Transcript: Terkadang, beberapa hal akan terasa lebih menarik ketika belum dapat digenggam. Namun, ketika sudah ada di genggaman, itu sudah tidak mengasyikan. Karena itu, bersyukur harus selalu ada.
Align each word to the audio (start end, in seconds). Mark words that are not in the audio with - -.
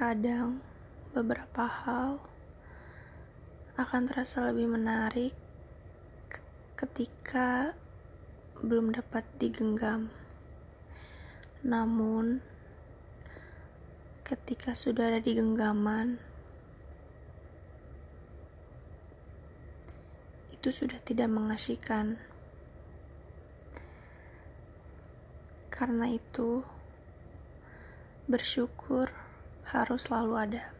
Terkadang, 0.00 0.64
beberapa 1.12 1.68
hal 1.68 2.24
akan 3.76 4.08
terasa 4.08 4.48
lebih 4.48 4.72
menarik 4.72 5.36
ketika 6.72 7.76
belum 8.64 8.96
dapat 8.96 9.28
digenggam. 9.36 10.08
Namun, 11.60 12.40
ketika 14.24 14.72
sudah 14.72 15.12
ada 15.12 15.20
di 15.20 15.36
genggaman, 15.36 16.16
itu 20.48 20.72
sudah 20.72 20.96
tidak 21.04 21.28
mengasyikan. 21.28 22.16
Karena 25.68 26.08
itu, 26.08 26.64
bersyukur 28.24 29.28
harus 29.70 30.10
selalu 30.10 30.34
ada. 30.36 30.79